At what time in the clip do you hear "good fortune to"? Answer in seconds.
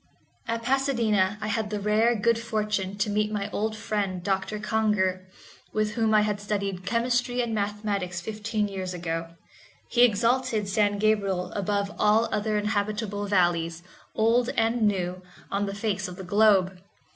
2.15-3.09